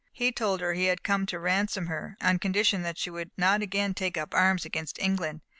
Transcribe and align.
He 0.11 0.31
told 0.31 0.61
her 0.61 0.73
he 0.73 0.85
had 0.85 1.03
come 1.03 1.27
to 1.27 1.37
ransom 1.39 1.85
her, 1.85 2.17
on 2.19 2.39
condition 2.39 2.81
that 2.81 2.97
she 2.97 3.11
would 3.11 3.29
not 3.37 3.61
again 3.61 3.93
take 3.93 4.17
up 4.17 4.33
arms 4.33 4.65
against 4.65 4.97
England. 4.97 5.41